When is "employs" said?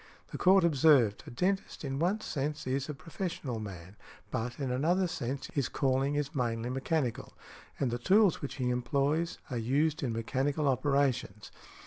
8.71-9.37